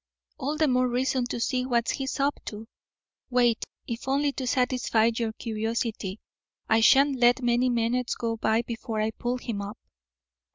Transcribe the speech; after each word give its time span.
"All 0.39 0.57
the 0.57 0.67
more 0.67 0.87
reason 0.87 1.27
to 1.27 1.39
see 1.39 1.63
what 1.63 1.91
he's 1.91 2.19
up 2.19 2.39
to. 2.45 2.67
Wait, 3.29 3.63
if 3.85 4.07
only 4.07 4.31
to 4.31 4.47
satisfy 4.47 5.11
your 5.15 5.31
curiosity. 5.33 6.19
I 6.67 6.79
shan't 6.79 7.19
let 7.19 7.43
many 7.43 7.69
minutes 7.69 8.15
go 8.15 8.35
by 8.35 8.63
before 8.63 8.99
I 8.99 9.11
pull 9.11 9.37
him 9.37 9.61
up." 9.61 9.77